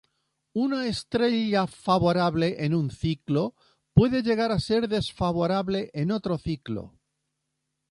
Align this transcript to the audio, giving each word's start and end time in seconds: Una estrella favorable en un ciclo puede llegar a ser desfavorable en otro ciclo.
Una 0.59 0.77
estrella 0.91 1.61
favorable 1.73 2.49
en 2.65 2.73
un 2.73 2.89
ciclo 2.89 3.53
puede 3.93 4.23
llegar 4.23 4.51
a 4.51 4.59
ser 4.59 4.87
desfavorable 4.89 5.91
en 5.93 6.09
otro 6.11 6.39
ciclo. 6.39 6.95